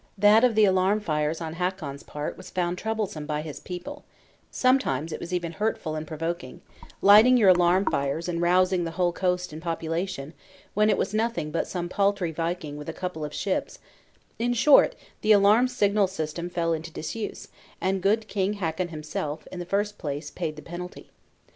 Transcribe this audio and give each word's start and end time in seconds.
That 0.17 0.43
of 0.43 0.55
the 0.55 0.65
alarm 0.65 0.99
fires 1.01 1.41
on 1.41 1.53
Hakon's 1.53 2.01
part 2.01 2.35
was 2.35 2.49
found 2.49 2.79
troublesome 2.79 3.27
by 3.27 3.43
his 3.43 3.59
people; 3.59 4.03
sometimes 4.49 5.13
it 5.13 5.19
was 5.19 5.31
even 5.31 5.51
hurtful 5.51 5.93
and 5.93 6.07
provoking 6.07 6.61
(lighting 7.03 7.37
your 7.37 7.49
alarm 7.49 7.85
fires 7.85 8.27
and 8.27 8.41
rousing 8.41 8.83
the 8.83 8.89
whole 8.97 9.11
coast 9.13 9.53
and 9.53 9.61
population, 9.61 10.33
when 10.73 10.89
it 10.89 10.97
was 10.97 11.13
nothing 11.13 11.51
but 11.51 11.67
some 11.67 11.87
paltry 11.87 12.31
viking 12.31 12.77
with 12.77 12.89
a 12.89 12.93
couple 12.93 13.23
of 13.23 13.31
ships); 13.31 13.77
in 14.39 14.53
short, 14.55 14.95
the 15.21 15.31
alarm 15.33 15.67
signal 15.67 16.07
system 16.07 16.49
fell 16.49 16.73
into 16.73 16.89
disuse, 16.91 17.49
and 17.79 18.01
good 18.01 18.27
King 18.27 18.53
Hakon 18.53 18.87
himself, 18.87 19.47
in 19.51 19.59
the 19.59 19.67
first 19.67 19.99
place, 19.99 20.31
paid 20.31 20.55
the 20.55 20.63
penalty. 20.63 21.11